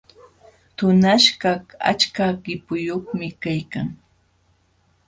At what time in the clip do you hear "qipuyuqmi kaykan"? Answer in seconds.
2.43-3.87